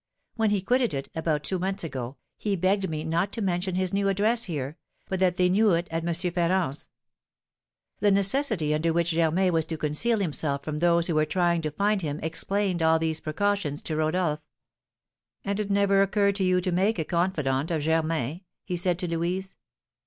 When 0.35 0.49
he 0.49 0.63
quitted 0.63 0.95
it, 0.95 1.09
about 1.13 1.43
two 1.43 1.59
months 1.59 1.83
ago, 1.83 2.17
he 2.35 2.55
begged 2.55 2.89
me 2.89 3.03
not 3.03 3.31
to 3.33 3.39
mention 3.43 3.75
his 3.75 3.93
new 3.93 4.07
address 4.09 4.45
here, 4.45 4.77
but 5.07 5.19
that 5.19 5.37
they 5.37 5.47
knew 5.47 5.73
it 5.73 5.87
at 5.91 6.03
M. 6.03 6.11
Ferrand's." 6.31 6.89
The 7.99 8.09
necessity 8.09 8.73
under 8.73 8.93
which 8.93 9.11
Germain 9.11 9.53
was 9.53 9.67
to 9.67 9.77
conceal 9.77 10.17
himself 10.17 10.63
from 10.63 10.79
those 10.79 11.05
who 11.05 11.13
were 11.13 11.25
trying 11.27 11.61
to 11.61 11.69
find 11.69 12.01
him 12.01 12.19
explained 12.23 12.81
all 12.81 12.97
these 12.97 13.19
precautions 13.19 13.83
to 13.83 13.95
Rodolph. 13.95 14.41
"And 15.45 15.59
it 15.59 15.69
never 15.69 16.01
occurred 16.01 16.35
to 16.37 16.43
you 16.43 16.61
to 16.61 16.71
make 16.71 16.97
a 16.97 17.05
confidant 17.05 17.69
of 17.69 17.83
Germain?" 17.83 18.41
he 18.65 18.77
said 18.77 18.97
to 18.97 19.07
Louise. 19.07 19.55